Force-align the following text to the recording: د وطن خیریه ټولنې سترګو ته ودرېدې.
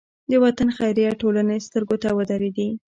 د 0.31 0.33
وطن 0.43 0.67
خیریه 0.77 1.11
ټولنې 1.21 1.57
سترګو 1.67 1.95
ته 2.03 2.09
ودرېدې. 2.17 2.69